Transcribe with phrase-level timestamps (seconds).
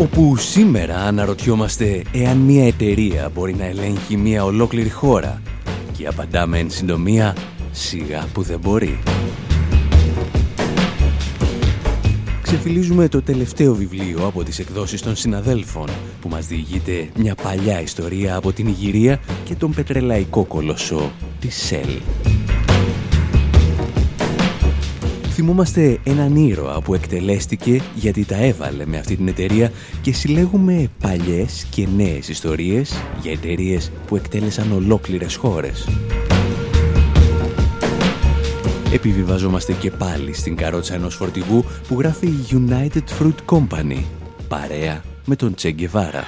[0.00, 5.42] Όπου σήμερα αναρωτιόμαστε εάν μια εταιρεία μπορεί να ελέγχει μια ολόκληρη χώρα
[5.96, 7.36] και απαντάμε εν συντομία
[7.70, 8.98] σιγά που δεν μπορεί.
[12.42, 15.88] Ξεφυλίζουμε το τελευταίο βιβλίο από τις εκδόσεις των συναδέλφων
[16.20, 21.90] που μας διηγείται μια παλιά ιστορία από την Ιγυρία και τον πετρελαϊκό κολοσσό της ΣΕΛ
[25.40, 31.66] θυμόμαστε έναν ήρωα που εκτελέστηκε γιατί τα έβαλε με αυτή την εταιρεία και συλλέγουμε παλιές
[31.70, 35.88] και νέες ιστορίες για εταιρείες που εκτέλεσαν ολόκληρες χώρες.
[38.92, 44.02] Επιβιβαζόμαστε και πάλι στην καρότσα ενός φορτηγού που γράφει United Fruit Company,
[44.48, 46.24] παρέα με τον Τσέγκεβάρα.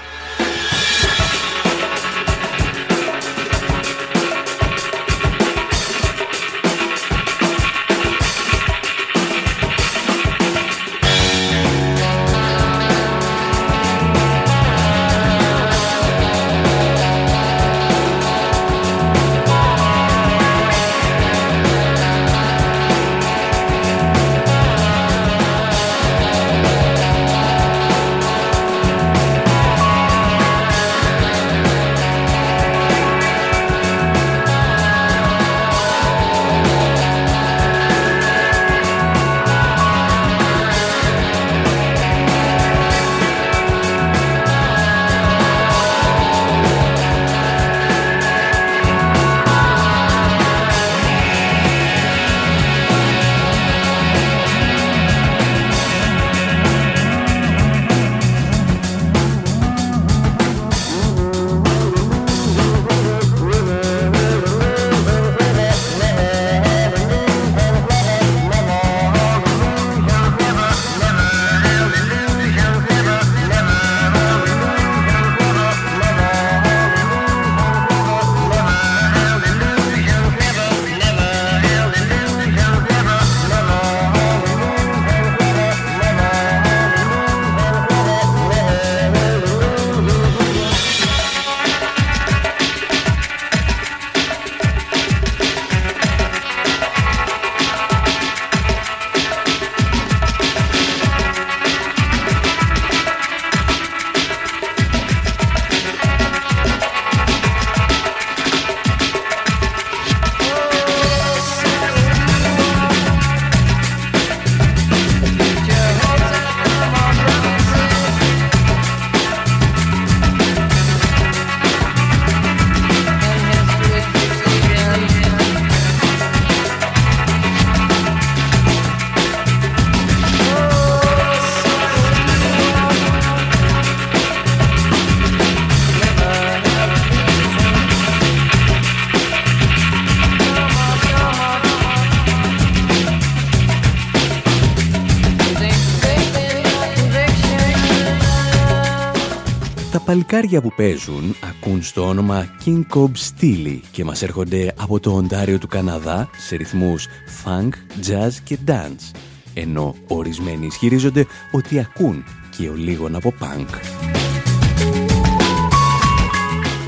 [150.13, 155.59] Παλικάρια που παίζουν ακούν στο όνομα King Cobb Steely και μας έρχονται από το Οντάριο
[155.59, 157.07] του Καναδά σε ρυθμούς
[157.45, 157.69] funk,
[158.07, 159.17] jazz και dance,
[159.55, 162.25] ενώ ορισμένοι ισχυρίζονται ότι ακούν
[162.57, 163.67] και ο λίγον από punk.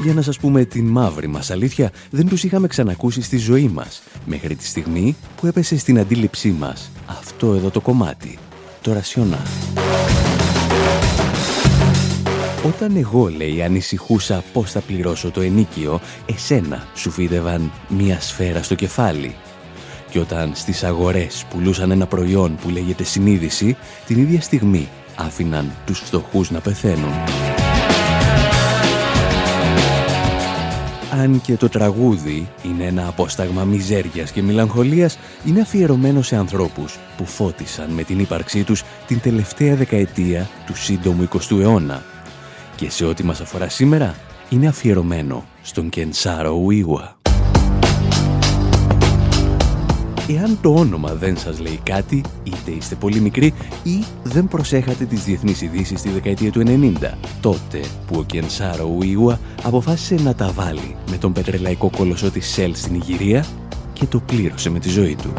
[0.02, 4.02] Για να σας πούμε την μαύρη μας αλήθεια, δεν τους είχαμε ξανακούσει στη ζωή μας,
[4.26, 8.38] μέχρι τη στιγμή που έπεσε στην αντίληψή μας αυτό εδώ το κομμάτι,
[8.80, 9.42] το ρασιονά.
[12.66, 18.74] Όταν εγώ, λέει, ανησυχούσα πώς θα πληρώσω το ενίκιο, εσένα σου φίδευαν μία σφαίρα στο
[18.74, 19.34] κεφάλι.
[20.10, 23.76] Και όταν στις αγορές πουλούσαν ένα προϊόν που λέγεται συνείδηση,
[24.06, 27.12] την ίδια στιγμή άφηναν τους φτωχούς να πεθαίνουν.
[31.10, 37.24] Αν και το τραγούδι είναι ένα απόσταγμα μιζέριας και μελαγχολίας, είναι αφιερωμένο σε ανθρώπους που
[37.24, 42.13] φώτισαν με την ύπαρξή τους την τελευταία δεκαετία του σύντομου 20ου αιώνα.
[42.76, 44.14] Και σε ό,τι μας αφορά σήμερα,
[44.48, 47.16] είναι αφιερωμένο στον Κενσάρο Ουίγουα.
[50.28, 55.24] Εάν το όνομα δεν σας λέει κάτι, είτε είστε πολύ μικροί ή δεν προσέχατε τις
[55.24, 57.10] διεθνείς ειδήσεις στη δεκαετία του 90,
[57.40, 62.74] τότε που ο Κενσάρο Ουίουα αποφάσισε να τα βάλει με τον πετρελαϊκό κολοσσό της Σέλ
[62.74, 63.44] στην Ιγυρία
[63.92, 65.32] και το πλήρωσε με τη ζωή του.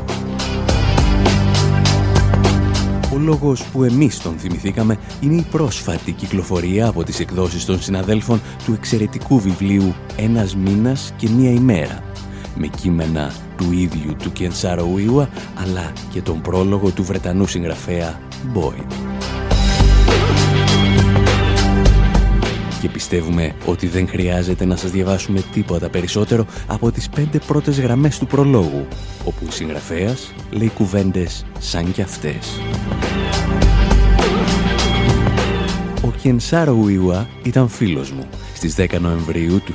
[3.16, 8.42] Ο λόγος που εμείς τον θυμηθήκαμε είναι η πρόσφατη κυκλοφορία από τις εκδόσεις των συναδέλφων
[8.66, 12.04] του εξαιρετικού βιβλίου «Ένας μήνας και μία ημέρα»
[12.56, 18.20] με κείμενα του ίδιου του Κενσάρο Ουίουα αλλά και τον πρόλογο του Βρετανού συγγραφέα
[18.54, 18.94] Boyd.
[22.82, 28.20] Και πιστεύουμε ότι δεν χρειάζεται να σας διαβάσουμε τίποτα περισσότερο από τις πέντε πρώτες γραμμές
[28.20, 28.88] του προλόγου,
[29.26, 32.60] όπου ο συγγραφέας λέει κουβέντες σαν κι αυτές.
[36.26, 39.74] Κενσάρο Ουίουα ήταν φίλος μου στις 10 Νοεμβρίου του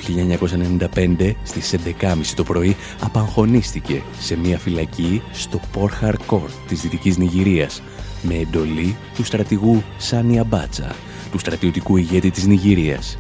[1.19, 7.82] 1995 στις 11.30 το πρωί απαγχωνίστηκε σε μια φυλακή στο Πόρχαρ Κόρτ της Δυτικής Νιγηρίας
[8.23, 10.94] με εντολή του στρατηγού Σάνι Αμπάτσα,
[11.31, 13.19] του στρατιωτικού ηγέτη της Νιγηρίας.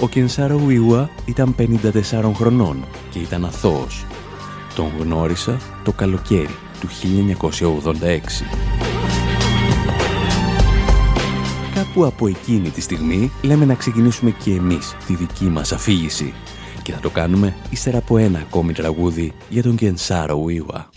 [0.00, 4.06] Ο Κενσάρο Ουιουά ήταν 54 χρονών και ήταν αθώος.
[4.74, 8.73] Τον γνώρισα το καλοκαίρι του 1986.
[11.74, 16.34] Κάπου από εκείνη τη στιγμή λέμε να ξεκινήσουμε και εμείς τη δική μας αφήγηση
[16.82, 20.90] και θα το κάνουμε ύστερα από ένα ακόμη τραγούδι για τον Κενσάρο Ουίουα.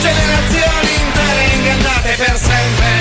[0.00, 2.95] generazioni intere ingannate per sempre.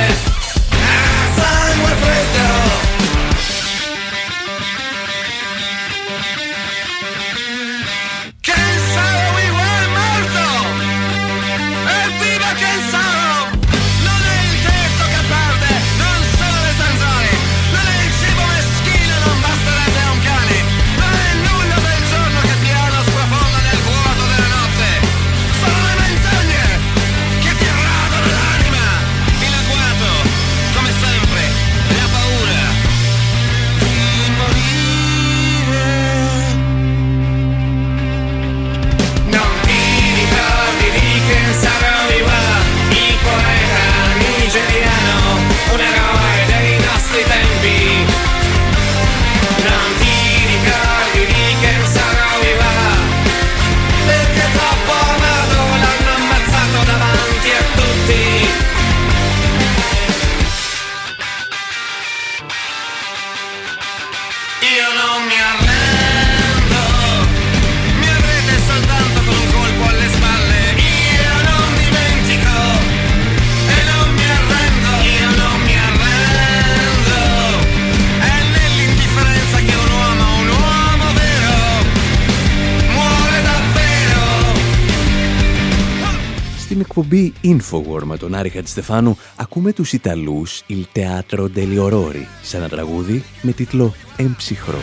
[87.76, 93.24] Infowar με τον Άρη Χατζηστεφάνου ακούμε τους Ιταλούς Il Teatro degli Aurori σε ένα τραγούδι
[93.42, 94.80] με τίτλο «Εμψυχρό».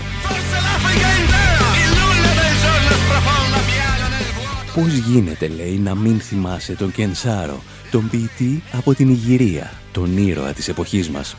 [4.75, 10.53] Πώς γίνεται, λέει, να μην θυμάσαι τον Κενσάρο, τον ποιητή από την Ιγυρία, τον ήρωα
[10.53, 11.37] της εποχής μας.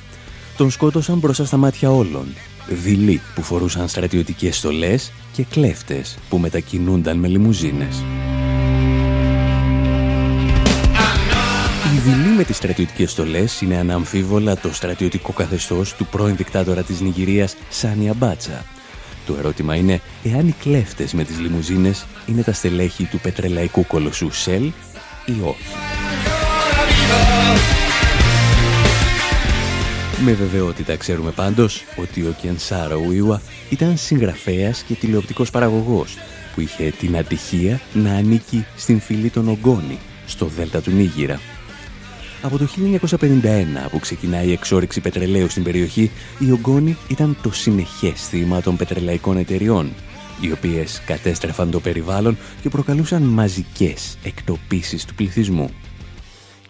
[0.57, 2.25] Τον σκότωσαν μπροστά στα μάτια όλων.
[2.67, 8.03] Δειλοί που φορούσαν στρατιωτικές στολές και κλέφτες που μετακινούνταν με λιμουζίνες.
[12.03, 17.55] Δειλή με τις στρατιωτικές στολές είναι αναμφίβολα το στρατιωτικό καθεστώς του πρώην δικτάτορα της Νιγηρίας
[17.69, 18.65] Σάνι Αμπάτσα.
[19.25, 24.31] Το ερώτημα είναι εάν οι κλέφτες με τις λιμουζίνες είναι τα στελέχη του πετρελαϊκού κολοσσού
[24.31, 24.63] Σελ
[25.25, 25.71] ή όχι;
[30.25, 36.17] Με βεβαιότητα ξέρουμε πάντως ότι ο Κενσάρο Ουίουα ήταν συγγραφέας και τηλεοπτικός παραγωγός
[36.55, 41.39] που είχε την ατυχία να ανήκει στην φυλή των Ογκόνη στο Δέλτα του Νίγηρα.
[42.43, 42.67] Από το
[43.09, 48.75] 1951 που ξεκινάει η εξόριξη πετρελαίου στην περιοχή, η Ογκόνη ήταν το συνεχές θύμα των
[48.75, 49.93] πετρελαϊκών εταιριών,
[50.41, 55.69] οι οποίες κατέστρεφαν το περιβάλλον και προκαλούσαν μαζικές εκτοπίσεις του πληθυσμού.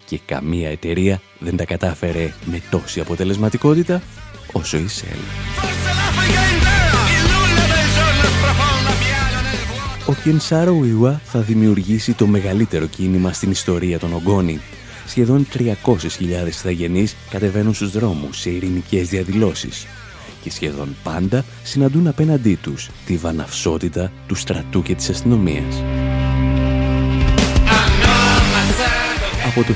[0.04, 4.02] και καμία εταιρεία δεν τα κατάφερε με τόση αποτελεσματικότητα
[4.52, 5.18] όσο η Shell.
[10.06, 14.60] Ο Κενσάρο Ιουά θα δημιουργήσει το μεγαλύτερο κίνημα στην ιστορία των Ογκόνη.
[15.06, 19.86] Σχεδόν 300.000 ηθαγενείς κατεβαίνουν στους δρόμους σε ειρηνικές διαδηλώσεις
[20.42, 25.82] και σχεδόν πάντα συναντούν απέναντί τους τη βαναυσότητα του στρατού και της αστυνομίας.
[29.56, 29.74] Από το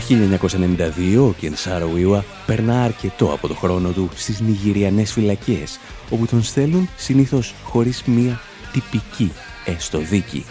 [1.16, 5.78] 1992 ο Κενσάρο Ιουα περνά αρκετό από το χρόνο του στις νιγηριανές φυλακές,
[6.10, 8.40] όπου τον στέλνουν συνήθως χωρίς μία
[8.72, 9.32] τυπική
[9.64, 10.44] έστω δίκη.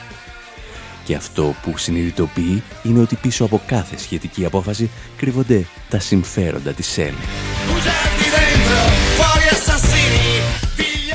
[1.08, 6.88] Και αυτό που συνειδητοποιεί είναι ότι πίσω από κάθε σχετική απόφαση κρύβονται τα συμφέροντα της
[6.88, 7.14] ΣΕΛ.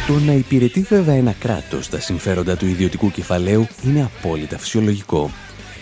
[0.07, 5.31] Το να υπηρετεί βέβαια ένα κράτος τα συμφέροντα του ιδιωτικού κεφαλαίου είναι απόλυτα φυσιολογικό.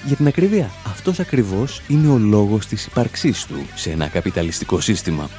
[0.05, 5.31] Για την ακρίβεια, αυτός ακριβώς είναι ο λόγος της ύπαρξής του σε ένα καπιταλιστικό σύστημα.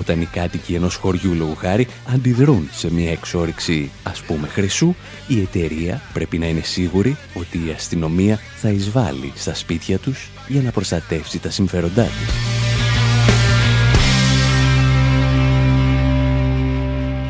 [0.00, 4.94] Όταν οι κάτοικοι ενός χωριού λόγου χάρη αντιδρούν σε μια εξόριξη ας πούμε χρυσού,
[5.26, 10.62] η εταιρεία πρέπει να είναι σίγουρη ότι η αστυνομία θα εισβάλλει στα σπίτια τους για
[10.62, 12.34] να προστατεύσει τα συμφέροντά της.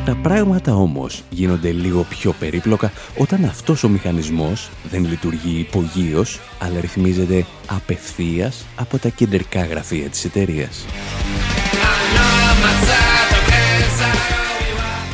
[0.05, 6.79] Τα πράγματα όμως γίνονται λίγο πιο περίπλοκα όταν αυτός ο μηχανισμός δεν λειτουργεί υπογείως, αλλά
[6.79, 10.85] ρυθμίζεται απευθείας από τα κεντρικά γραφεία της εταιρείας.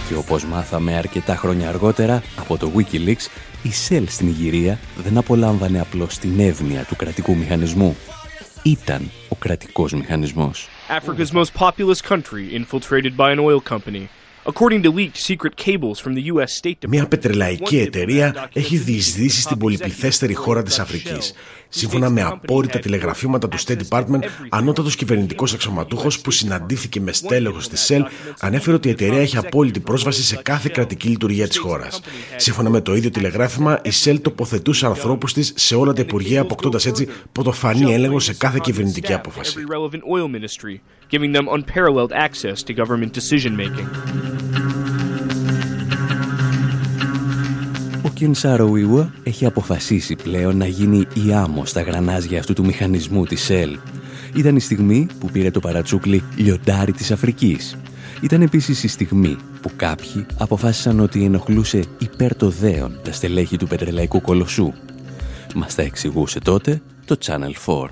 [0.08, 3.28] Και όπως μάθαμε αρκετά χρόνια αργότερα από το Wikileaks,
[3.64, 7.98] η Shell στην Ιγυρία δεν απολάμβανε απλώς την εύνοια του κρατικού μηχανισμού.
[8.64, 10.68] Ήταν ο κρατικός μηχανισμός.
[10.90, 14.08] Africa's most populous country infiltrated by an oil company.
[16.88, 21.34] Μια πετρελαϊκή εταιρεία έχει διεισδύσει στην πολυπληθέστερη χώρα της Αφρικής.
[21.70, 27.92] Σύμφωνα με απόρριτα τηλεγραφήματα του State Department, ανώτατος κυβερνητικός αξιωματούχος που συναντήθηκε με στέλεχος της
[27.92, 28.02] Shell
[28.40, 32.02] ανέφερε ότι η εταιρεία έχει απόλυτη πρόσβαση σε κάθε κρατική λειτουργία της χώρας.
[32.36, 36.86] Σύμφωνα με το ίδιο τηλεγράφημα, η Shell τοποθετούσε ανθρώπους της σε όλα τα υπουργεία, αποκτώντας
[36.86, 39.58] έτσι πρωτοφανή έλεγχο σε κάθε κυβερνητική απόφαση.
[40.10, 40.18] Ο
[48.18, 53.50] Κενσάρο Ιουα έχει αποφασίσει πλέον να γίνει η άμμο στα γρανάζια αυτού του μηχανισμού της
[53.50, 53.78] ΕΛ.
[54.36, 57.78] Ήταν η στιγμή που πήρε το παρατσούκλι λιοντάρι της Αφρικής.
[58.22, 63.68] Ήταν επίσης η στιγμή που κάποιοι αποφάσισαν ότι ενοχλούσε υπέρ το δέον τα στελέχη του
[63.68, 64.74] πετρελαϊκού κολοσσού.
[65.56, 67.88] Μας τα εξηγούσε τότε το Channel 4.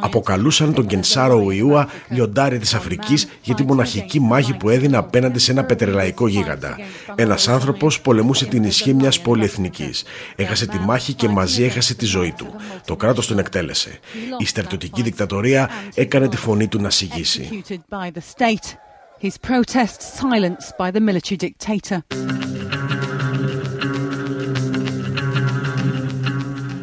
[0.00, 5.50] Αποκαλούσαν τον Κενσάρο Ουιούα λιοντάρι της Αφρικής για τη μοναχική μάχη που έδινε απέναντι σε
[5.50, 6.76] ένα πετρελαϊκό γίγαντα.
[7.14, 10.04] Ένας άνθρωπος πολεμούσε την ισχύ μιας πολυεθνικής.
[10.36, 12.46] Έχασε τη μάχη και μαζί έχασε τη ζωή του.
[12.84, 13.98] Το κράτος τον εκτέλεσε.
[14.38, 17.62] Η στρατιωτική δικτατορία έκανε τη φωνή του να συγγύσει.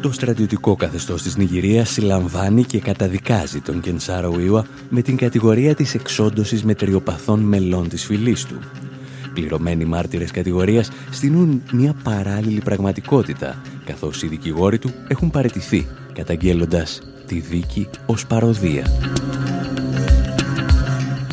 [0.06, 5.94] Το στρατιωτικό καθεστώς της Νιγηρίας συλλαμβάνει και καταδικάζει τον Κενσάρο Ιουα με την κατηγορία της
[5.94, 8.58] εξόντωσης μετριοπαθών μελών της φυλής του.
[9.34, 17.40] Πληρωμένοι μάρτυρες κατηγορίας στείλουν μια παράλληλη πραγματικότητα, καθώς οι δικηγόροι του έχουν παρετηθεί, καταγγέλλοντας τη
[17.40, 18.84] δίκη ως παροδία.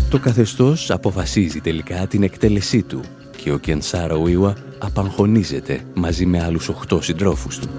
[0.09, 3.01] Το καθεστώς αποφασίζει τελικά την εκτέλεσή του
[3.43, 7.69] και ο Κενσάρο Ιουα απαγχωνίζεται μαζί με άλλους οχτώ συντρόφους του.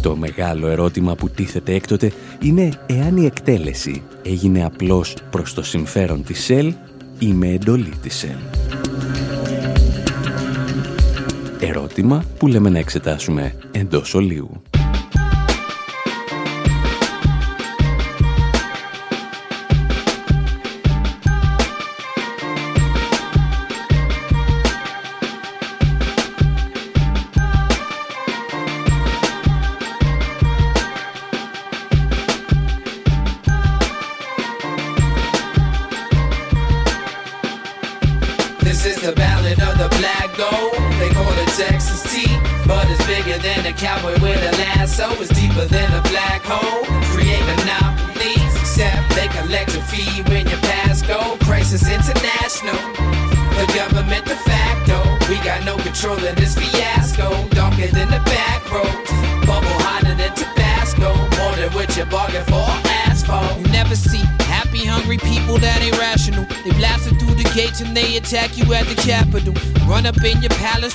[0.00, 6.24] Το μεγάλο ερώτημα που τίθεται έκτοτε είναι εάν η εκτέλεση έγινε απλώς προς το συμφέρον
[6.24, 6.74] της ΣΕΛ
[7.18, 8.38] ή με εντολή της ΣΕΛ.
[11.60, 14.62] Ερώτημα που λέμε να εξετάσουμε εντός ολίγου.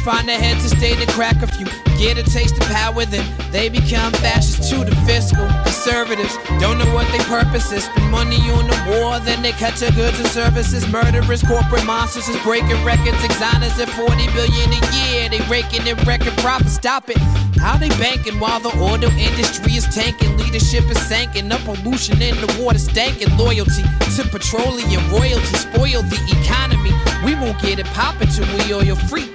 [0.05, 1.65] Find a head to stay to crack a few.
[1.97, 5.47] Get a taste of power, then they become fascists to the fiscal.
[5.65, 7.85] Conservatives don't know what their purpose is.
[7.85, 10.87] Spend money on the war, then they cut your goods and services.
[10.89, 13.17] Murderers, corporate monsters is breaking records.
[13.25, 15.29] Exoners at 40 billion a year.
[15.29, 16.75] They raking in record profits.
[16.75, 17.17] Stop it.
[17.57, 20.37] How they banking while the oil industry is tanking?
[20.37, 21.49] Leadership is sinking.
[21.49, 23.35] The pollution in the water stanking.
[23.39, 26.93] Loyalty to petroleum royalty spoil the economy.
[27.25, 29.33] We won't get it poppin' till we oil free.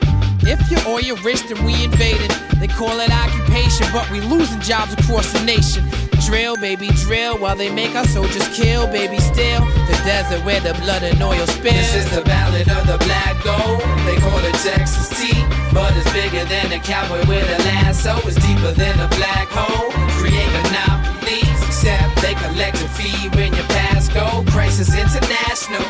[0.50, 2.28] If you're oil rich, then we invaded.
[2.58, 5.86] They call it occupation, but we losing jobs across the nation.
[6.26, 9.62] Drill, baby, drill, while they make our soldiers kill, baby, still.
[9.86, 11.78] The desert where the blood and oil spills.
[11.78, 13.78] This is the ballad of the black gold.
[14.02, 15.38] They call it Texas tea,
[15.72, 18.18] but it's bigger than a cowboy with a lasso.
[18.26, 19.94] It's deeper than a black hole.
[20.18, 24.42] Create monopolies, except they collect a fee when you pass go.
[24.50, 25.86] Crisis international.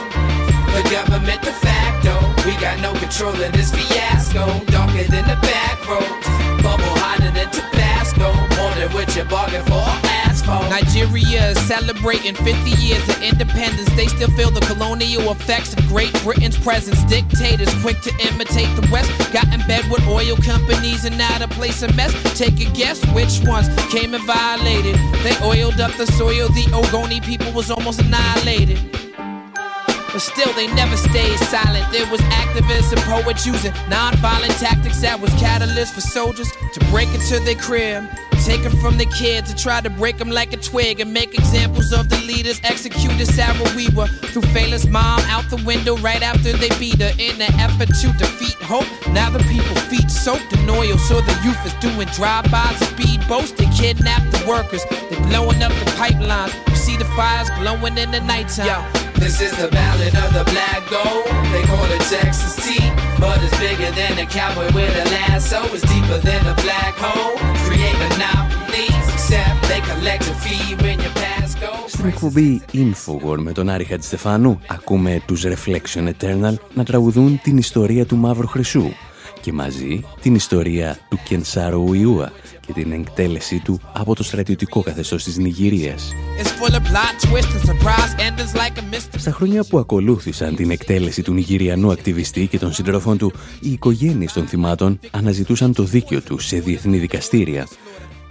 [0.77, 2.00] The government de facto.
[2.47, 4.65] We got no control in this fiasco.
[4.67, 6.27] Darker than the back roads.
[6.63, 8.33] Bubble hotter than Tabasco.
[8.57, 9.85] More than what you bargained for.
[10.25, 10.71] Asphalt.
[10.71, 13.91] Nigeria is celebrating 50 years of independence.
[13.95, 17.05] They still feel the colonial effects of Great Britain's presence.
[17.05, 19.11] Dictators quick to imitate the West.
[19.35, 22.13] Got in bed with oil companies and now to place a mess.
[22.39, 24.97] Take a guess which ones came and violated.
[25.23, 26.49] They oiled up the soil.
[26.49, 28.79] The Ogoni people was almost annihilated.
[30.13, 31.91] But still, they never stayed silent.
[31.93, 37.09] There was activists and poets using non-violent tactics that was catalyst for soldiers to break
[37.15, 38.09] into their crib.
[38.45, 41.35] Take it from the kids to try to break them like a twig and make
[41.35, 42.59] examples of the leaders.
[42.65, 47.41] Executed Sarah Weaver threw Fela's mom out the window right after they beat her in
[47.41, 48.89] an effort to defeat hope.
[49.09, 53.55] Now the people feet soaked in oil, so the youth is doing drive-bys and speedboats.
[53.55, 56.55] They kidnap the workers, they blowing up the pipelines.
[56.69, 59.00] You see the fires glowing in the nighttime.
[59.15, 61.27] This is the ballad of the black gold.
[61.53, 62.87] They call it Texas tea,
[63.23, 65.59] but it's bigger than a cowboy with a lasso.
[65.75, 67.35] It's deeper than a black hole.
[67.67, 71.73] Create monopolies, except they collect a fee when you pass go.
[71.87, 78.07] Στην εκπομπή Infowar με τον Άρη Χατζηστεφάνου ακούμε τους Reflection Eternal να τραγουδούν την ιστορία
[78.07, 78.91] του Μαύρου Χρυσού
[79.41, 82.33] και μαζί την ιστορία του Κενσάρου Ιούα
[82.67, 86.13] και την εκτέλεσή του από το στρατιωτικό καθεστώς της Νιγηρίας.
[89.17, 94.33] Στα χρόνια που ακολούθησαν την εκτέλεση του Νιγηριανού ακτιβιστή και των συντρόφων του, οι οικογένειες
[94.33, 97.67] των θυμάτων αναζητούσαν το δίκαιο τους σε διεθνή δικαστήρια.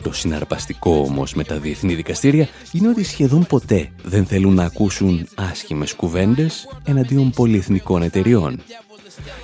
[0.01, 5.27] Το συναρπαστικό όμως με τα διεθνή δικαστήρια είναι ότι σχεδόν ποτέ δεν θέλουν να ακούσουν
[5.35, 8.59] άσχημες κουβέντες εναντίον πολυεθνικών εταιριών.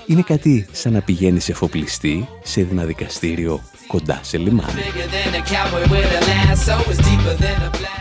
[0.06, 4.82] Είναι κάτι σαν να πηγαίνει σε φοπλιστή σε ένα δικαστήριο κοντά σε λιμάνι.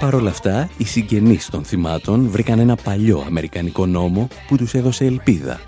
[0.00, 5.04] Παρ' όλα αυτά, οι συγγενείς των θυμάτων βρήκαν ένα παλιό αμερικανικό νόμο που τους έδωσε
[5.04, 5.60] ελπίδα.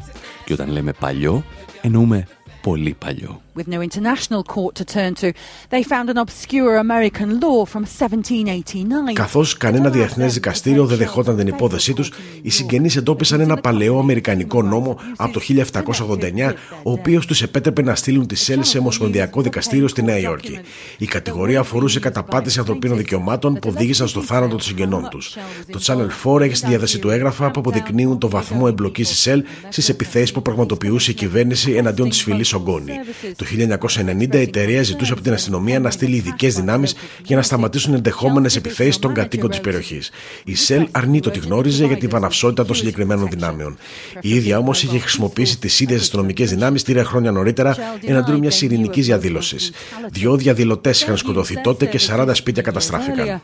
[0.44, 1.44] Και όταν λέμε παλιό,
[1.82, 2.26] εννοούμε
[2.62, 3.40] πολύ παλιό.
[3.56, 5.28] With no international court to turn to,
[5.70, 9.14] they found an obscure American law from 1789.
[9.14, 14.62] Καθώς κανένα διεθνές δικαστήριο δεν δεχόταν την υπόθεσή τους, οι συγγενείς εντόπισαν ένα παλαιό αμερικανικό
[14.62, 19.88] νόμο από το 1789, ο οποίος τους επέτρεπε να στείλουν τη ΣΕΛ σε ομοσπονδιακό δικαστήριο
[19.88, 20.58] στη Νέα Υόρκη.
[20.98, 25.36] Η κατηγορία αφορούσε καταπάτηση ανθρωπίνων δικαιωμάτων που οδήγησαν στο θάνατο των συγγενών τους.
[25.70, 29.44] Το Channel 4 έχει στη διάθεση του έγγραφα που αποδεικνύουν το βαθμό εμπλοκής της ΣΕΛ
[29.68, 32.92] στις επιθέσεις που πραγματοποιούσε η κυβέρνηση εναντίον της φυλής Ογκόνη.
[33.36, 37.94] Το 1990 η εταιρεία ζητούσε από την αστυνομία να στείλει ειδικές δυνάμεις για να σταματήσουν
[37.94, 40.10] ενδεχόμενες επιθέσεις των κατοίκων της περιοχής.
[40.44, 43.76] Η ΣΕΛ αρνείται ότι γνώριζε για τη βαναυσότητα των συγκεκριμένων δυνάμεων.
[44.20, 49.06] Η ίδια όμως είχε χρησιμοποιήσει τις ίδιες αστυνομικές δυνάμεις τρία χρόνια νωρίτερα εναντίον μιας ειρηνικής
[49.06, 49.72] διαδήλωσης.
[50.10, 53.42] Δυο διαδηλωτές είχαν σκοτωθεί τότε και 40 σπίτια καταστράφηκαν.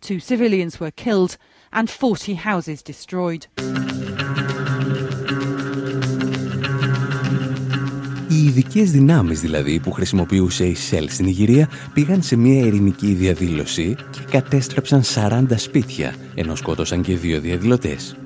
[0.00, 1.36] Two civilians were killed
[1.72, 3.46] and 40 houses destroyed.
[8.58, 13.96] Οι ειδικές δυνάμεις δηλαδή που χρησιμοποιούσε η ΣΕΛ στην Ιγυρία πήγαν σε μια ειρηνική διαδήλωση
[14.10, 18.16] και κατέστρεψαν 40 σπίτια, ενώ σκότωσαν και δύο διαδηλωτές.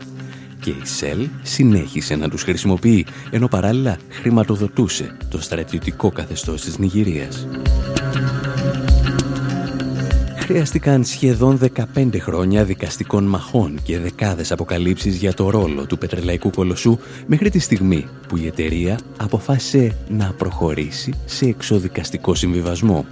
[0.61, 7.47] Και η ΣΕΛ συνέχισε να τους χρησιμοποιεί, ενώ παράλληλα χρηματοδοτούσε το στρατιωτικό καθεστώς της Νιγηρίας.
[10.53, 11.59] Χρειάστηκαν σχεδόν
[11.97, 17.59] 15 χρόνια δικαστικών μαχών και δεκάδες αποκαλύψεις για το ρόλο του πετρελαϊκού κολοσσού μέχρι τη
[17.59, 23.07] στιγμή που η εταιρεία αποφάσισε να προχωρήσει σε εξοδικαστικό συμβιβασμό.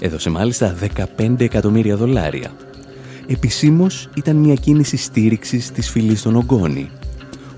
[0.00, 0.76] Έδωσε μάλιστα
[1.16, 2.50] 15 εκατομμύρια δολάρια.
[3.26, 6.90] Επισήμως ήταν μια κίνηση στήριξης της φυλής των Ογκόνη.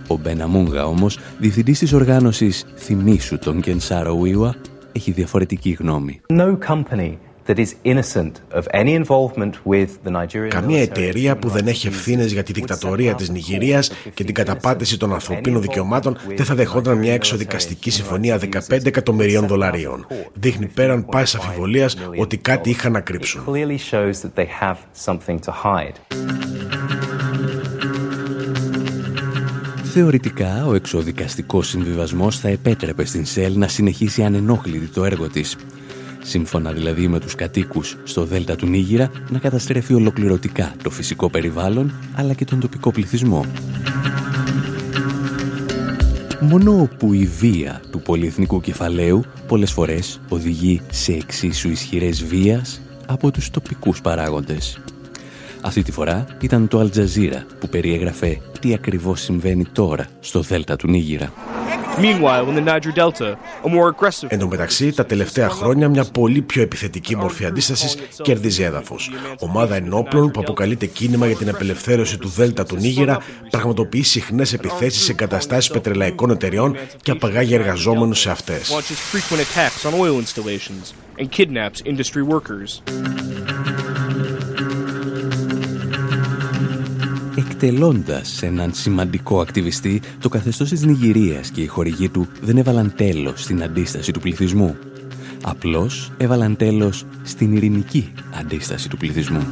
[0.06, 4.54] Ο Μπένα Μούγκα όμως, διευθυντής της οργάνωσης «Θυμήσου τον Κενσάρο Ουίουα»,
[4.92, 6.20] έχει διαφορετική γνώμη.
[6.28, 7.16] No company
[10.48, 15.12] Καμία εταιρεία που δεν έχει ευθύνες για τη δικτατορία της Νιγηρίας και την καταπάτηση των
[15.12, 20.06] ανθρωπίνων δικαιωμάτων δεν θα δεχόταν μια εξοδικαστική συμφωνία 15 εκατομμυρίων δολαρίων.
[20.34, 23.42] Δείχνει πέραν πάσης αμφιβολία ότι κάτι είχαν να κρύψουν.
[29.96, 35.56] Θεωρητικά, ο εξοδικαστικός συμβιβασμός θα επέτρεπε στην ΣΕΛ να συνεχίσει ανενόχλητη το έργο της.
[36.26, 41.92] Σύμφωνα δηλαδή με τους κατοίκους στο Δέλτα του Νίγηρα να καταστρέφει ολοκληρωτικά το φυσικό περιβάλλον
[42.14, 43.44] αλλά και τον τοπικό πληθυσμό.
[46.40, 53.30] Μόνο που η βία του πολυεθνικού κεφαλαίου πολλές φορές οδηγεί σε εξίσου ισχυρές βίας από
[53.30, 54.78] τους τοπικούς παράγοντες.
[55.66, 60.88] Αυτή τη φορά ήταν το Αλτζαζίρα που περιέγραφε τι ακριβώς συμβαίνει τώρα στο Δέλτα του
[60.88, 61.32] Νίγηρα.
[64.28, 69.10] Εν τω μεταξύ, τα τελευταία χρόνια μια πολύ πιο επιθετική μορφή αντίστασης κερδίζει έδαφος.
[69.38, 73.18] Ομάδα ενόπλων που αποκαλείται κίνημα για την απελευθέρωση του Δέλτα του Νίγηρα
[73.50, 78.72] πραγματοποιεί συχνές επιθέσεις σε εγκαταστάσει πετρελαϊκών εταιριών και απαγάγει εργαζόμενους σε αυτές
[87.64, 93.42] εκτελώντας έναν σημαντικό ακτιβιστή, το καθεστώς της Νιγηρίας και οι χορηγοί του δεν έβαλαν τέλος
[93.42, 94.76] στην αντίσταση του πληθυσμού.
[95.42, 99.46] Απλώς έβαλαν τέλος στην ειρηνική αντίσταση του πληθυσμού.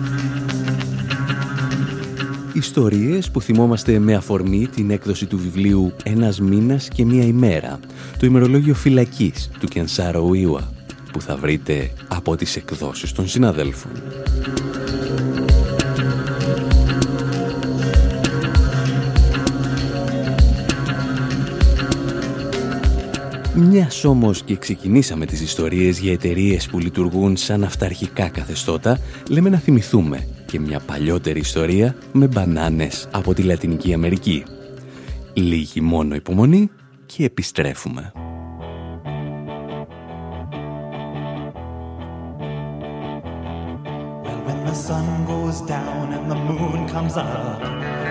[2.53, 7.81] Ιστορίες που θυμόμαστε με αφορμή την έκδοση του βιβλίου «Ένας μήνας και μία ημέρα»,
[8.18, 10.72] το ημερολόγιο φυλακής του Κενσάρο Ιουα,
[11.12, 13.92] που θα βρείτε από τις εκδόσεις των συναδέλφων.
[23.55, 29.59] Μιας όμως και ξεκινήσαμε τις ιστορίες για εταιρείες που λειτουργούν σαν αυταρχικά καθεστώτα, λέμε να
[29.59, 34.45] θυμηθούμε και μια παλιότερη ιστορία με μπανάνες από τη Λατινική Αμερική.
[35.35, 36.71] Λίγη μόνο υπομονή
[37.07, 38.12] και επιστρέφουμε.
[47.15, 48.02] the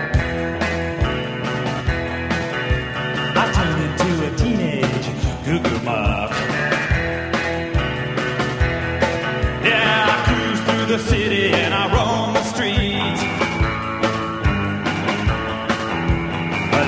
[10.98, 13.22] city and I roam the streets.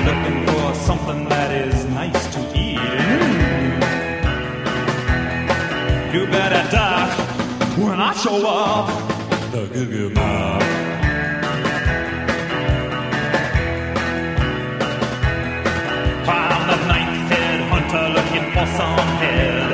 [0.05, 2.79] Looking for something that is nice to eat.
[6.13, 7.09] You better duck
[7.77, 8.87] when I show up.
[9.51, 10.84] The Goo Goo Mob.
[18.55, 19.64] For some head.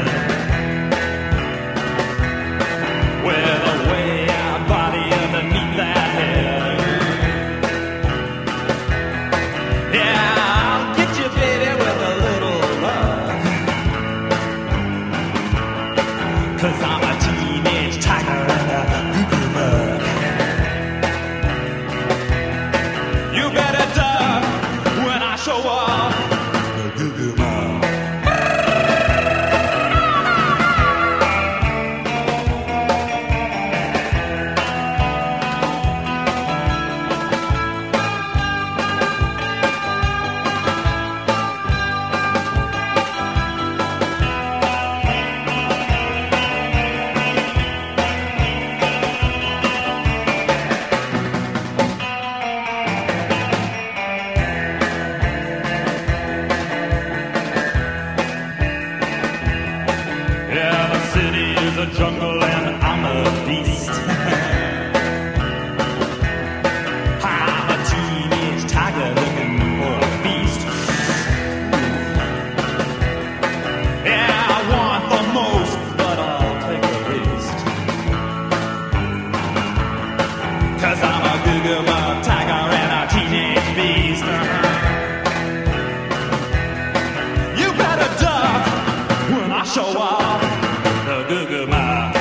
[91.82, 92.21] Yeah.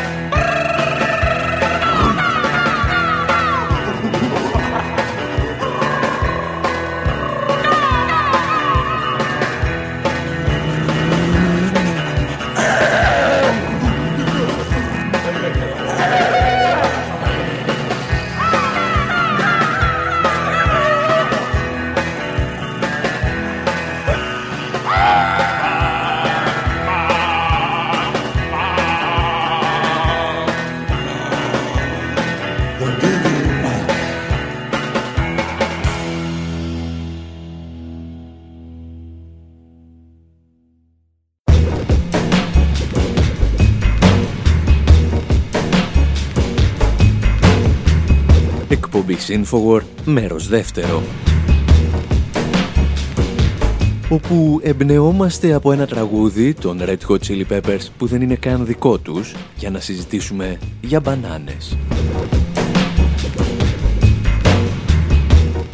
[49.28, 51.02] Εκπομπή Infowar, μέρος δεύτερο
[54.08, 58.98] όπου εμπνεόμαστε από ένα τραγούδι των Red Hot Chili Peppers που δεν είναι καν δικό
[58.98, 61.76] τους για να συζητήσουμε για μπανάνες.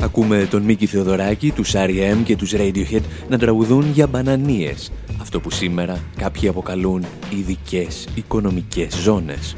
[0.00, 2.16] Ακούμε τον Μίκη Θεοδωράκη, τους R.E.M.
[2.24, 9.54] και τους Radiohead να τραγουδούν για μπανανίες, αυτό που σήμερα κάποιοι αποκαλούν ειδικές οικονομικές ζώνες.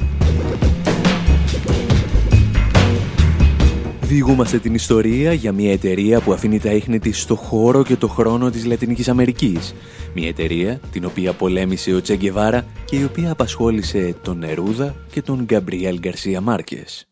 [4.09, 8.09] Διηγούμαστε την ιστορία για μια εταιρεία που αφήνει τα ίχνη της στο χώρο και το
[8.09, 9.75] χρόνο της Λατινικής Αμερικής.
[10.15, 15.45] Μια εταιρεία την οποία πολέμησε ο Τσεγκεβάρα και η οποία απασχόλησε τον Νερούδα και τον
[15.45, 17.07] Γκαμπριέλ Γκαρσία Μάρκες.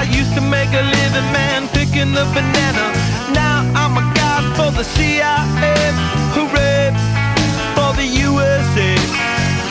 [0.00, 2.84] I used to make a living man picking the banana.
[3.38, 4.11] Now I'm a
[4.62, 5.74] for the CIA.
[6.36, 6.94] Hooray
[7.74, 8.90] for the USA.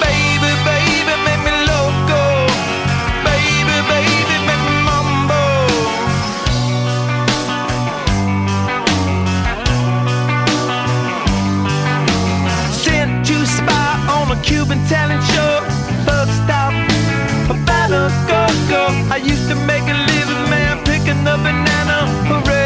[0.03, 2.23] Baby, baby, make me loco.
[3.29, 5.43] Baby, baby, make me mambo.
[12.83, 15.53] Sent to spy on a Cuban talent show.
[16.05, 16.73] Bus stop,
[17.53, 18.83] a battle go go.
[19.15, 21.97] I used to make a living man picking the banana.
[22.27, 22.60] Hooray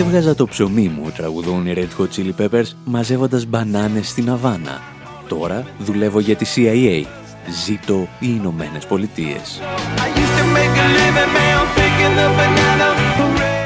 [0.00, 4.80] Έβγαζα το ψωμί μου, τραγουδούν οι Red Hot Chili Peppers, μαζεύοντας μπανάνες στην Αβάνα.
[5.28, 7.04] Τώρα δουλεύω για τη CIA.
[7.64, 9.60] Ζήτω οι Ηνωμένες Πολιτείες.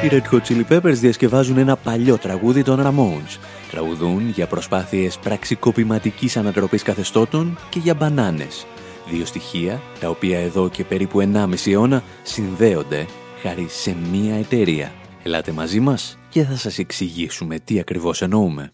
[0.04, 3.38] Οι Red Hot Chili Peppers διασκευάζουν ένα παλιό τραγούδι των Ramones.
[3.70, 8.66] Τραγουδούν για προσπάθειες πραξικοπηματικής ανατροπής καθεστώτων και για μπανάνες.
[9.10, 13.06] Δύο στοιχεία, τα οποία εδώ και περίπου 1,5 αιώνα συνδέονται
[13.42, 14.92] χάρη σε μία εταιρεία.
[15.26, 18.72] Ελάτε μαζί μας και θα σας εξηγήσουμε τι ακριβώς εννοούμε.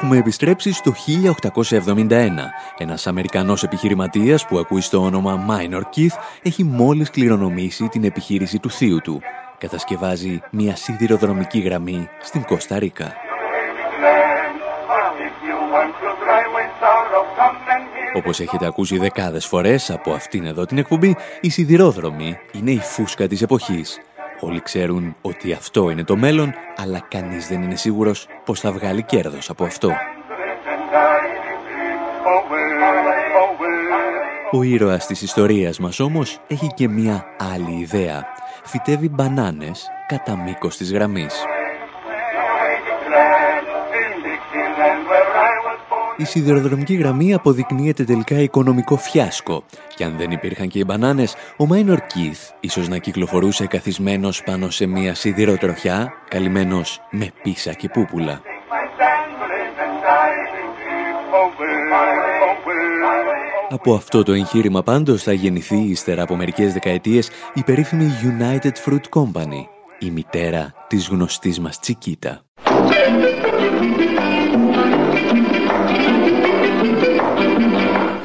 [0.00, 2.30] Έχουμε επιστρέψει στο 1871.
[2.78, 8.70] Ένας Αμερικανός επιχειρηματίας που ακούει στο όνομα Minor Keith έχει μόλις κληρονομήσει την επιχείρηση του
[8.70, 9.20] θείου του.
[9.58, 13.14] Κατασκευάζει μια σιδηροδρομική γραμμή στην Κώστα Ρίκα.
[18.14, 23.26] Όπως έχετε ακούσει δεκάδες φορές από αυτήν εδώ την εκπομπή, η σιδηρόδρομη είναι η φούσκα
[23.26, 24.00] της εποχής.
[24.40, 29.02] Όλοι ξέρουν ότι αυτό είναι το μέλλον, αλλά κανείς δεν είναι σίγουρος πως θα βγάλει
[29.02, 29.90] κέρδος από αυτό.
[34.50, 37.24] Ο ήρωας της ιστορίας μας όμως έχει και μία
[37.54, 38.26] άλλη ιδέα.
[38.64, 41.44] Φυτεύει μπανάνες κατά μήκος της γραμμής.
[46.20, 49.64] Η σιδηροδρομική γραμμή αποδεικνύεται τελικά οικονομικό φιάσκο
[49.96, 54.70] και αν δεν υπήρχαν και οι μπανάνες, ο Μάινορ Κίθ ίσως να κυκλοφορούσε καθισμένος πάνω
[54.70, 58.40] σε μια σιδηροτροχιά, καλυμμένος με πίσα και πούπουλα.
[63.70, 69.22] Από αυτό το εγχείρημα πάντως θα γεννηθεί ύστερα από μερικές δεκαετίες η περίφημη United Fruit
[69.22, 69.64] Company,
[69.98, 72.42] η μητέρα της γνωστής μας Τσικίτα.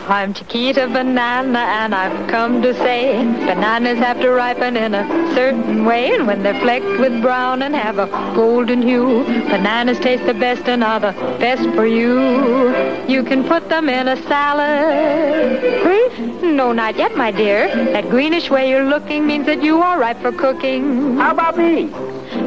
[0.06, 5.86] I'm Chiquita Banana and I've come to say bananas have to ripen in a certain
[5.86, 10.34] way and when they're flecked with brown and have a golden hue bananas taste the
[10.34, 12.76] best and are the best for you.
[13.08, 15.62] You can put them in a salad.
[15.86, 16.56] Hmm?
[16.56, 17.74] No, not yet, my dear.
[17.94, 21.16] That greenish way you're looking means that you are ripe for cooking.
[21.16, 21.86] How about me?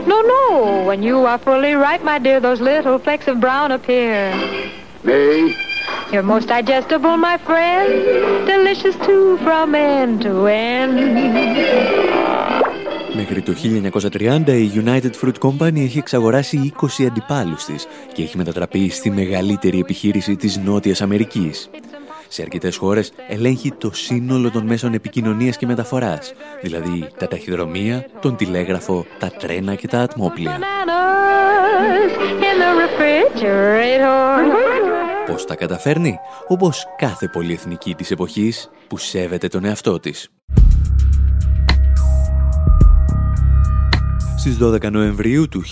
[0.07, 0.85] No, no.
[0.85, 4.31] When you are fully ripe, my dear, those little flecks of brown appear.
[5.05, 5.66] Me?
[6.13, 7.89] You're most digestible, my friend.
[8.55, 10.95] Delicious too from end to end.
[13.15, 18.89] Μέχρι το 1930 η United Fruit Company έχει εξαγοράσει 20 αντιπάλους της και έχει μετατραπεί
[18.91, 21.71] στη μεγαλύτερη επιχείρηση της Νότιας Αμερικής.
[22.29, 28.37] Σε αρκετές χώρες ελέγχει το σύνολο των μέσων επικοινωνίας και μεταφοράς, δηλαδή τα ταχυδρομεία, τον
[28.37, 30.59] τηλέγραφο, τα τρένα και τα ατμόπλια.
[35.27, 40.29] Πώς τα καταφέρνει, όπως κάθε πολυεθνική της εποχής που σέβεται τον εαυτό της.
[44.39, 45.63] Στις 12 Νοεμβρίου του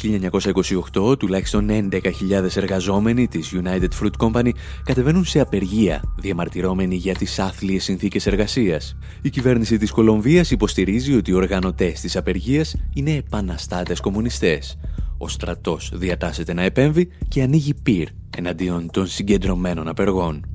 [0.94, 4.50] 1928, τουλάχιστον 11.000 εργαζόμενοι της United Fruit Company
[4.84, 8.96] κατεβαίνουν σε απεργία, διαμαρτυρώμενοι για τις άθλιες συνθήκες εργασίας.
[9.22, 14.78] Η κυβέρνηση της Κολομβίας υποστηρίζει ότι οι οργανωτές της απεργίας είναι επαναστάτες κομμουνιστές.
[15.18, 20.46] Ο στρατός διατάσσεται να επέμβει και ανοίγει πυρ εναντίον των συγκεντρωμένων απεργών.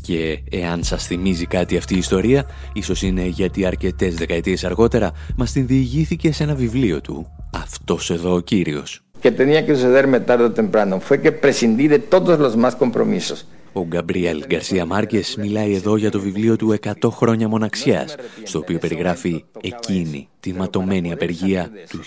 [0.00, 5.52] Και εάν σας θυμίζει κάτι αυτή η ιστορία, ίσως είναι γιατί αρκετές δεκαετίες αργότερα μας
[5.52, 7.26] την διηγήθηκε σε ένα βιβλίο του.
[7.52, 9.02] Αυτός εδώ ο κύριος.
[9.20, 13.38] Και tenía que suceder tarde o temprano fue que prescindí de todos los más compromisos.
[13.72, 18.78] Ο Γκαμπριέλ Γκαρσία Μάρκες μιλάει εδώ για το βιβλίο του «100 χρόνια μοναξιάς», στο οποίο
[18.78, 22.00] περιγράφει εκείνη τη ματωμένη απεργία του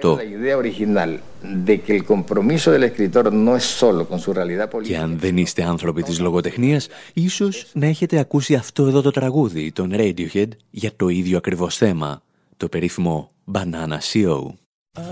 [0.00, 0.18] 1928.
[4.82, 9.72] Και αν δεν είστε άνθρωποι της λογοτεχνίας, ίσως να έχετε ακούσει αυτό εδώ το τραγούδι,
[9.72, 12.22] τον Radiohead, για το ίδιο ακριβώς θέμα,
[12.56, 14.40] το περίφημο Banana CO.
[14.98, 15.02] Oh,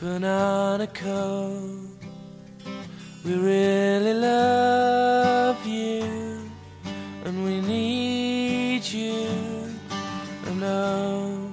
[0.00, 0.86] banana
[3.24, 6.50] We really love you
[7.24, 9.28] and we need you.
[10.46, 11.48] And oh,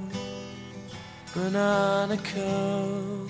[1.36, 3.30] banana cone,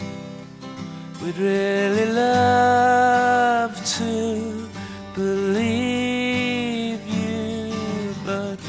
[1.21, 4.69] we'd really love to
[5.13, 8.59] believe you, but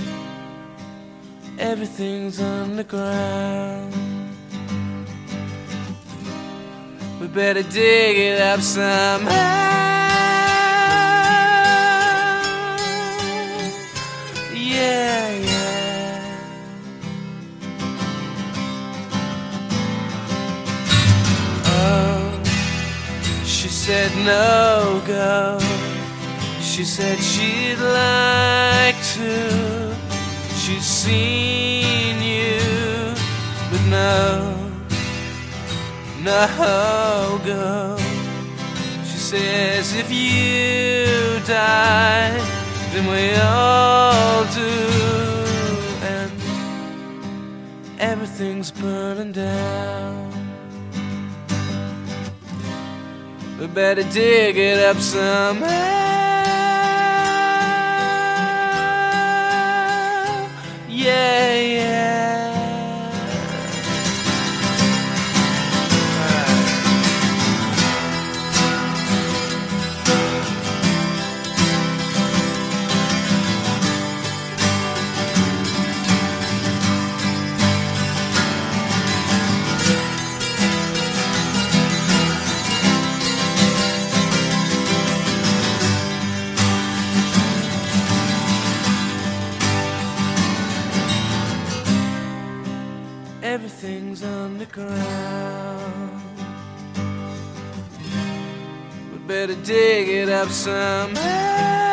[1.61, 4.00] everything's underground.
[7.21, 9.29] We better dig it up somehow.
[14.55, 16.41] Yeah, yeah.
[21.67, 22.43] Oh,
[23.45, 25.59] she said no go.
[26.63, 29.95] She said she'd like to.
[30.57, 33.15] She's seen you,
[33.71, 34.60] but no
[36.23, 37.97] no go.
[39.05, 42.37] She says, if you die,
[42.93, 44.73] then we all do.
[46.03, 46.33] And
[47.99, 50.31] everything's burning down.
[53.59, 55.69] We better dig it up somehow.
[60.89, 62.30] Yeah, yeah.
[94.61, 96.23] Everything's underground.
[99.13, 101.90] We better dig it up somehow.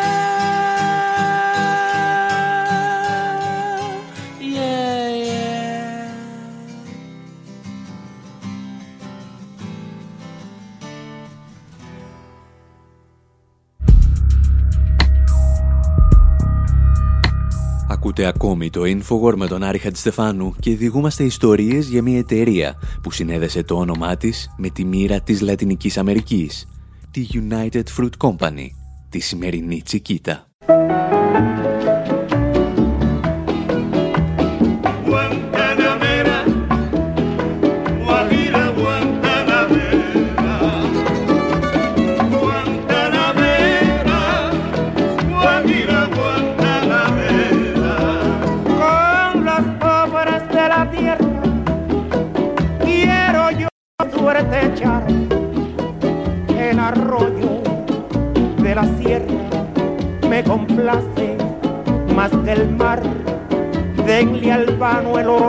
[18.17, 23.11] Ακούτε ακόμη το Infowar με τον Άρη Χατζηστεφάνου και διηγούμαστε ιστορίες για μια εταιρεία που
[23.11, 26.67] συνέδεσε το όνομά της με τη μοίρα της Λατινικής Αμερικής,
[27.11, 28.67] τη United Fruit Company,
[29.09, 30.47] τη σημερινή Τσικίτα.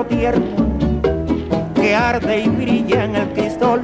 [0.09, 0.47] Tierno
[1.75, 3.81] que arde y brilla en el crisol.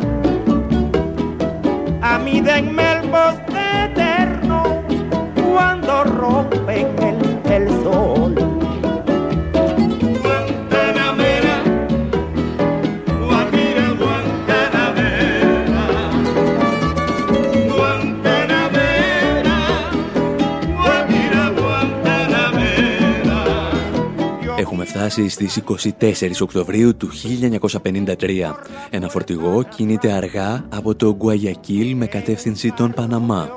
[2.03, 2.94] A mí denme
[25.11, 25.63] φτάσει στις
[26.01, 27.09] 24 Οκτωβρίου του
[27.83, 28.55] 1953.
[28.91, 33.49] Ένα φορτηγό κινείται αργά από το Γκουαγιακίλ με κατεύθυνση τον Παναμά.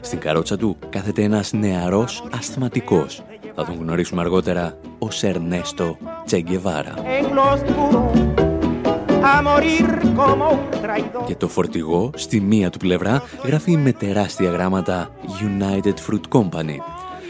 [0.00, 3.22] Στην καρότσα του κάθεται ένας νεαρός ασθματικός.
[3.54, 6.94] Θα τον γνωρίσουμε αργότερα ως Ερνέστο Τσεγκεβάρα.
[11.26, 16.76] Και το φορτηγό στη μία του πλευρά γράφει με τεράστια γράμματα United Fruit Company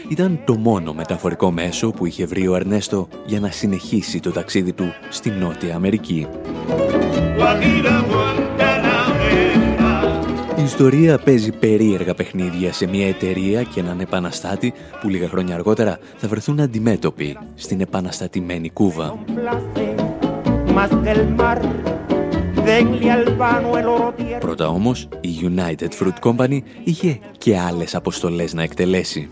[0.09, 4.73] ήταν το μόνο μεταφορικό μέσο που είχε βρει ο Αρνέστο για να συνεχίσει το ταξίδι
[4.73, 6.27] του στη Νότια Αμερική.
[10.57, 15.99] Η ιστορία παίζει περίεργα παιχνίδια σε μια εταιρεία και έναν επαναστάτη που λίγα χρόνια αργότερα
[16.17, 19.17] θα βρεθούν αντιμέτωποι στην επαναστατημένη Κούβα.
[24.39, 29.29] Πρώτα όμως, η United Fruit Company είχε και άλλες αποστολές να εκτελέσει.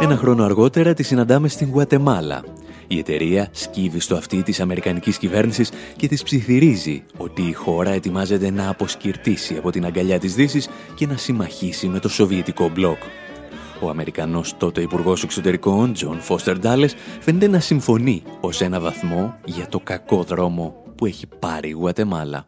[0.00, 2.44] Ένα χρόνο αργότερα τη συναντάμε στην Γουατεμάλα.
[2.86, 8.50] Η εταιρεία σκύβει στο αυτί της Αμερικανικής κυβέρνησης και της ψιθυρίζει ότι η χώρα ετοιμάζεται
[8.50, 12.98] να αποσκιρτήσει από την αγκαλιά της Δύσης και να συμμαχήσει με το Σοβιετικό μπλοκ.
[13.80, 19.66] Ο Αμερικανός τότε Υπουργός Εξωτερικών, Τζον Φώστερ Ντάλες, φαίνεται να συμφωνεί ως ένα βαθμό για
[19.68, 22.46] το κακό δρόμο που έχει πάρει η Γουατεμάλα.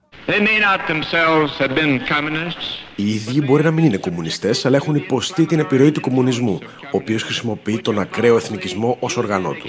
[2.97, 6.97] Οι ίδιοι μπορεί να μην είναι κομμουνιστές, αλλά έχουν υποστεί την επιρροή του κομμουνισμού, ο
[6.97, 9.67] οποίος χρησιμοποιεί τον ακραίο εθνικισμό ως οργανό του.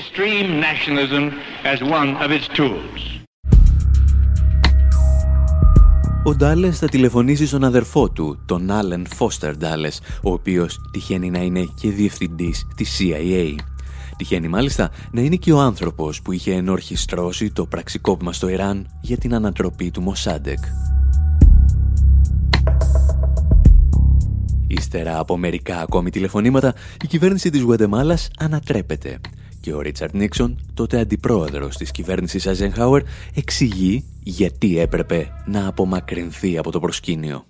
[6.24, 9.90] Ο Ντάλε θα τηλεφωνήσει στον αδερφό του, τον Άλεν Φώστερ Ντάλε,
[10.22, 13.56] ο οποίος τυχαίνει να είναι και διευθυντής της CIA.
[14.18, 19.18] Τυχαίνει μάλιστα να είναι και ο άνθρωπος που είχε ενορχιστρώσει το πραξικόπημα στο Ιράν για
[19.18, 20.60] την ανατροπή του Μοσάντεκ.
[24.68, 29.20] Ύστερα από μερικά ακόμη τηλεφωνήματα, η κυβέρνηση της Γουατεμάλας ανατρέπεται
[29.60, 33.02] και ο Ρίτσαρτ Νίξον, τότε αντιπρόεδρος της κυβέρνησης Αζενχάουερ,
[33.34, 37.46] εξηγεί γιατί έπρεπε να απομακρυνθεί από το προσκήνιο.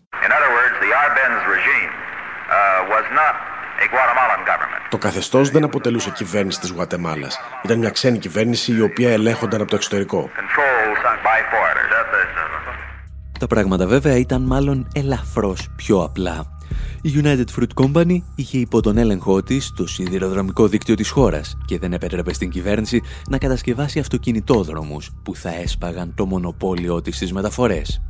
[4.90, 7.40] Το καθεστώς δεν αποτελούσε κυβέρνηση της Γουατεμάλας.
[7.64, 10.30] Ήταν μια ξένη κυβέρνηση η οποία ελέγχονταν από το εξωτερικό.
[13.40, 16.58] Τα πράγματα βέβαια ήταν μάλλον ελαφρώς πιο απλά.
[17.02, 21.80] Η United Fruit Company είχε υπό τον έλεγχό της το σιδηροδρομικό δίκτυο της χώρας και
[21.80, 28.02] δεν επέτρεπε στην κυβέρνηση να κατασκευάσει αυτοκινητόδρομους που θα έσπαγαν το μονοπόλιο της στις μεταφορές.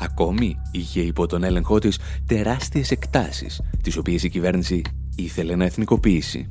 [0.00, 4.82] Ακόμη είχε υπό τον έλεγχό της τεράστιες εκτάσεις, τις οποίες η κυβέρνηση
[5.20, 6.48] ήθελε να εθνικοποιήσει.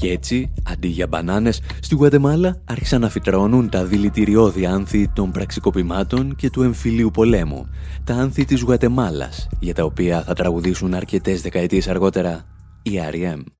[0.00, 6.36] Και έτσι, αντί για μπανάνες, στη Γουατεμάλα άρχισαν να φυτρώνουν τα δηλητηριώδη άνθη των πραξικοπημάτων
[6.36, 7.66] και του εμφυλίου πολέμου.
[8.04, 12.44] Τα άνθη της Γουατεμάλας, για τα οποία θα τραγουδήσουν αρκετές δεκαετίες αργότερα
[12.82, 13.59] οι R.E.M.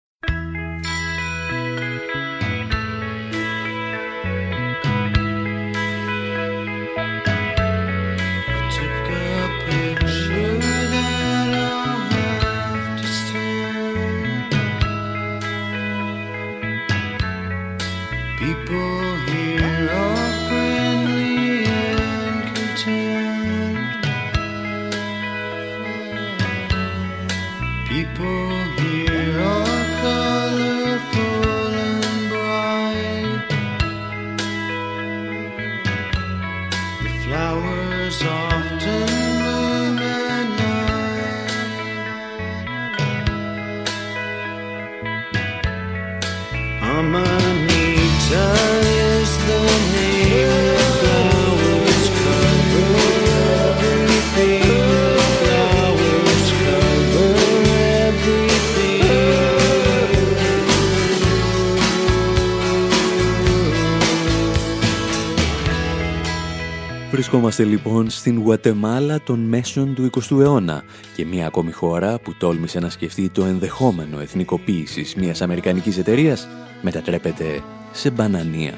[67.51, 70.83] Βρισκόμαστε λοιπόν στην Γουατεμάλα των μέσων του 20ου αιώνα
[71.17, 76.49] και μια ακόμη χώρα που τόλμησε να σκεφτεί το ενδεχόμενο εθνικοποίησης μιας αμερικανικής εταιρείας
[76.83, 78.75] μετατρέπεται σε μπανανία.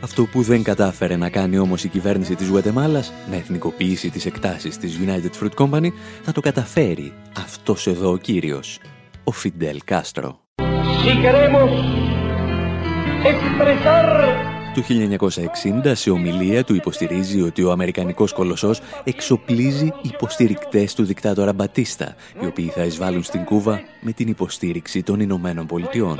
[0.00, 4.78] Αυτό που δεν κατάφερε να κάνει όμως η κυβέρνηση της Γουατεμάλας, να εθνικοποιήσει τις εκτάσεις
[4.78, 5.88] της United Fruit Company,
[6.22, 8.78] θα το καταφέρει αυτός εδώ ο κύριος,
[9.24, 10.40] ο Φιντέλ Κάστρο.
[14.76, 14.82] Το
[15.84, 22.46] 1960 σε ομιλία του υποστηρίζει ότι ο Αμερικανικός κολοσσός εξοπλίζει υποστηρικτές του δικτάτορα Μπατίστα, οι
[22.46, 26.18] οποίοι θα εισβάλλουν στην Κούβα με την υποστήριξη των Ηνωμένων Πολιτειών.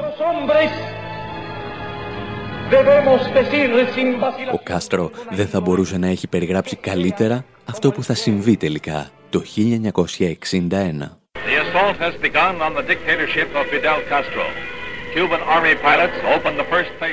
[4.53, 9.43] Ο Κάστρο δεν θα μπορούσε να έχει περιγράψει καλύτερα αυτό που θα συμβεί τελικά το
[9.57, 11.17] 1961.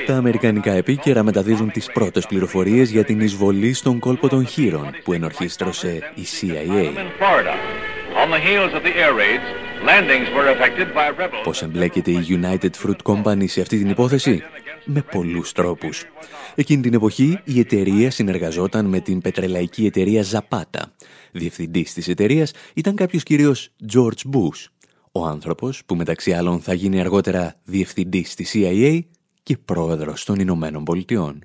[0.06, 5.12] Τα αμερικανικά επίκαιρα μεταδίδουν τις πρώτες πληροφορίες για την εισβολή στον κόλπο των χείρων που
[5.12, 6.92] ενορχίστρωσε η CIA.
[11.42, 14.42] Πώς εμπλέκεται η United Fruit Company σε αυτή την υπόθεση;
[14.84, 16.04] Με πολλούς τρόπους.
[16.54, 20.82] Εκείνη την εποχή η εταιρεία συνεργαζόταν με την πετρελαϊκή εταιρεία Zapata.
[21.32, 24.64] Διευθυντής της εταιρείας ήταν κάποιος κύριος George Bush,
[25.16, 29.00] ο άνθρωπος που μεταξύ άλλων θα γίνει αργότερα διευθυντής της CIA
[29.42, 31.38] και πρόεδρος των Ηνωμένων Πολιτειών.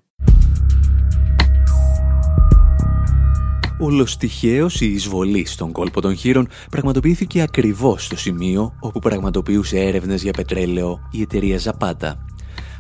[3.80, 10.22] Όλος τυχαίως η εισβολή στον κόλπο των χείρων πραγματοποιήθηκε ακριβώς στο σημείο όπου πραγματοποιούσε έρευνες
[10.22, 12.26] για πετρέλαιο η εταιρεία Ζαπάτα.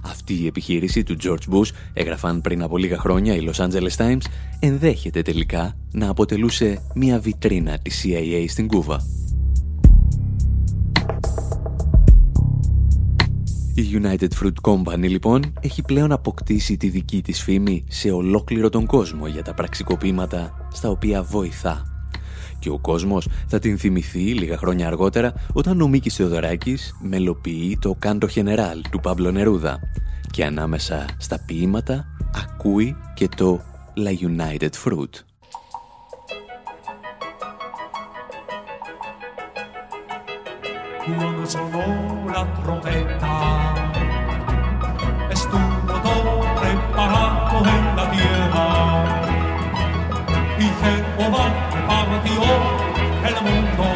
[0.03, 4.23] Αυτή η επιχείρηση του George Bush, έγραφαν πριν από λίγα χρόνια οι Los Angeles Times,
[4.59, 9.01] ενδέχεται τελικά να αποτελούσε μια βιτρίνα της CIA στην Κούβα.
[13.79, 18.85] Η United Fruit Company λοιπόν έχει πλέον αποκτήσει τη δική της φήμη σε ολόκληρο τον
[18.85, 21.83] κόσμο για τα πραξικοπήματα στα οποία βοηθά.
[22.59, 27.95] Και ο κόσμος θα την θυμηθεί λίγα χρόνια αργότερα όταν ο Μίκης Θεοδωράκης μελοποιεί το
[27.99, 29.79] «Κάντο General» του Παύλο Νερούδα
[30.31, 32.05] και ανάμεσα στα ποίηματα
[32.35, 33.61] ακούει και το
[33.95, 35.28] «La United Fruit».
[41.17, 41.85] Quando sonò
[42.27, 43.73] la trompeta.
[45.29, 48.65] Estuvo todo preparado en la tierra.
[50.59, 51.45] Y Jehová
[51.87, 52.41] partió
[53.27, 53.88] el mundo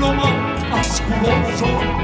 [0.00, 1.97] ロマン足殺そう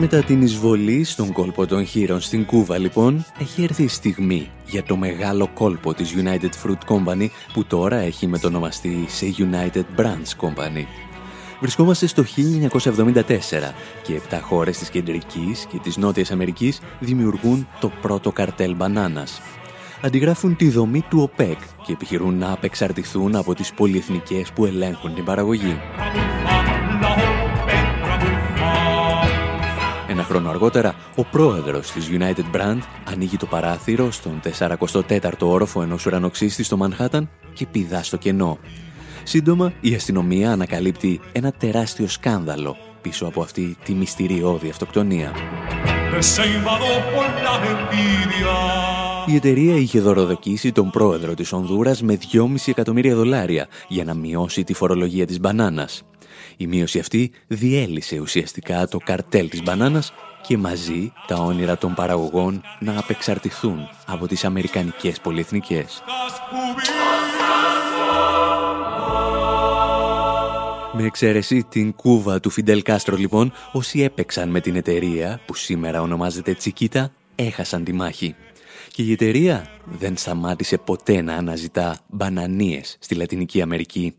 [0.00, 4.82] Μετά την εισβολή στον κόλπο των χείρων στην Κούβα, λοιπόν, έχει έρθει η στιγμή για
[4.82, 10.84] το μεγάλο κόλπο της United Fruit Company που τώρα έχει μετονομαστεί σε United Branch Company.
[11.60, 13.24] Βρισκόμαστε στο 1974
[14.02, 19.40] και 7 χώρες της Κεντρικής και της Νότιας Αμερικής δημιουργούν το πρώτο καρτέλ μπανάνας.
[20.02, 25.24] Αντιγράφουν τη δομή του ΟΠΕΚ και επιχειρούν να απεξαρτηθούν από τις πολυεθνικές που ελέγχουν την
[25.24, 25.78] παραγωγή.
[30.30, 36.62] Χρόνο αργότερα, ο πρόεδρος της United Brand ανοίγει το παράθυρο στον 44ο όροφο ενός ουρανοξύστη
[36.62, 38.58] στο Μανχάταν και πηδά στο κενό.
[39.22, 45.32] Σύντομα, η αστυνομία ανακαλύπτει ένα τεράστιο σκάνδαλο πίσω από αυτή τη μυστηριώδη αυτοκτονία.
[46.12, 48.90] Desenfadó por la envidia.
[49.26, 54.64] Η εταιρεία είχε δωροδοκίσει τον πρόεδρο της Ονδούρας με 2,5 εκατομμύρια δολάρια για να μειώσει
[54.64, 56.02] τη φορολογία της μπανάνας.
[56.60, 60.12] Η μείωση αυτή διέλυσε ουσιαστικά το καρτέλ της μπανάνας
[60.46, 66.02] και μαζί τα όνειρα των παραγωγών να απεξαρτηθούν από τις αμερικανικές πολυεθνικές.
[70.92, 76.00] Με εξαίρεση την κούβα του Φιντελ Κάστρο λοιπόν, όσοι έπαιξαν με την εταιρεία που σήμερα
[76.00, 78.34] ονομάζεται Τσικίτα, έχασαν τη μάχη.
[78.92, 84.14] Και η εταιρεία δεν σταμάτησε ποτέ να αναζητά μπανανίες στη Λατινική Αμερική.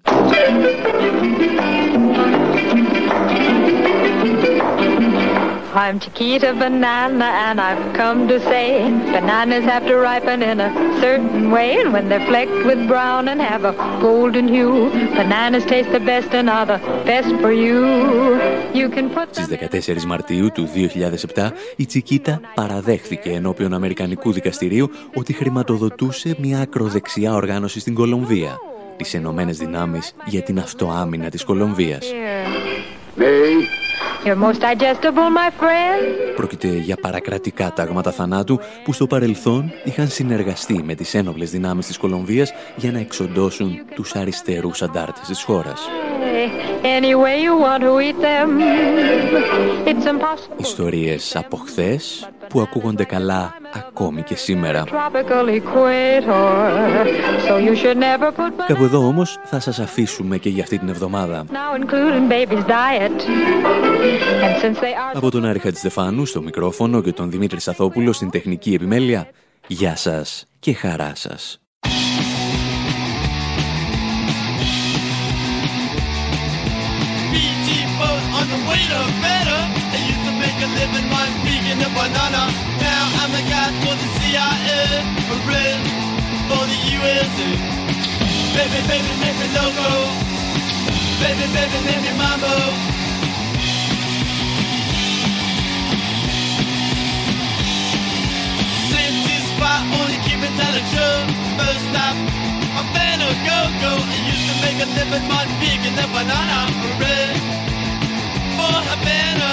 [5.74, 8.68] I'm Chiquita Banana and I've come to say
[9.16, 13.40] bananas have to ripen in a certain way and when they're flecked with brown and
[13.42, 14.90] have a golden hue
[15.20, 16.80] bananas taste the best and are the
[17.12, 17.80] best for you.
[18.74, 20.70] You can put Στις 14 Μαρτίου του
[21.36, 28.60] 2007 η Τσικίτα παραδέχθηκε ενώπιον Αμερικανικού Δικαστηρίου ότι χρηματοδοτούσε μια ακροδεξιά οργάνωση στην Κολομβία
[29.02, 32.12] τις Ενωμένες Δυνάμεις για την Αυτοάμυνα της Κολομβίας.
[34.26, 36.36] You're most digestible, my friend.
[36.36, 41.98] Πρόκειται για παρακρατικά τάγματα θανάτου που στο παρελθόν είχαν συνεργαστεί με τις ένοπλες δυνάμεις της
[41.98, 45.82] Κολομβίας για να εξοντώσουν τους αριστερούς αντάρτες της χώρας.
[46.98, 48.50] Any way you want to eat them.
[49.92, 50.56] It's impossible.
[50.58, 54.84] Ιστορίες από χθες που ακούγονται καλά ακόμη και σήμερα.
[54.86, 57.06] Tropical equator.
[57.48, 60.90] So you should never put Κάπου εδώ όμως θα σας αφήσουμε και για αυτή την
[60.90, 61.46] εβδομάδα.
[61.50, 63.22] now including baby's diet.
[64.44, 68.30] And since they are Από τον Άρη Χατζηστεφάνου στο μικρόφωνο και τον Δημήτρη Σαθόπουλο στην
[68.30, 69.28] τεχνική επιμέλεια,
[69.68, 71.61] γεια σας και χαρά σας.
[81.94, 82.44] Banana.
[82.80, 84.82] Now I'm a guy for the CIA,
[85.34, 85.80] a red
[86.48, 87.50] for the USA.
[88.56, 89.48] Baby, baby, make me.
[91.22, 92.54] Baby, baby, me mambo.
[98.90, 101.24] Safety spot, only keep it down the truck.
[101.58, 102.16] First stop,
[102.74, 103.92] I better go, go.
[104.02, 106.60] I used to make a living by peeking a banana.
[107.00, 107.38] Red
[108.58, 109.52] for Havana.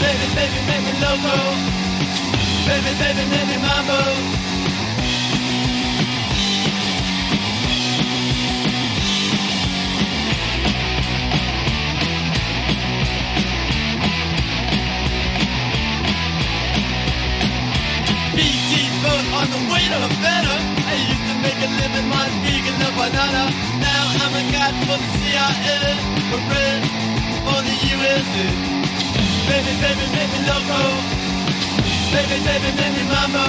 [0.00, 1.79] Baby, baby, make me loco.
[2.70, 3.98] Baby, baby, me mambo.
[19.40, 20.54] On the way to Havana.
[20.86, 22.08] I used to make a living
[22.78, 23.50] the banana.
[23.82, 24.42] Now I'm a
[24.86, 25.78] for the CIA,
[26.30, 26.40] for
[27.66, 27.80] the.
[29.48, 31.19] Baby, baby, me loco.
[32.12, 33.44] Baby, baby, baby, mambo.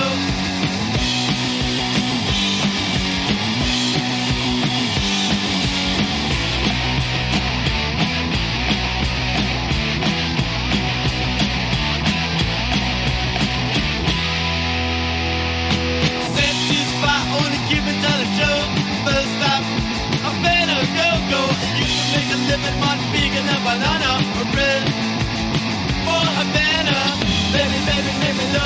[17.32, 17.52] On
[18.38, 18.58] show.
[19.06, 19.64] First stop,
[20.28, 21.42] I better go, go.
[21.80, 22.78] You can make a living,
[23.64, 24.21] banana.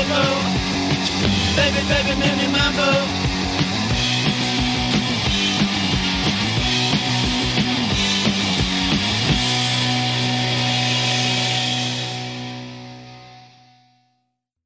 [0.08, 2.65] Baby, baby, baby, my.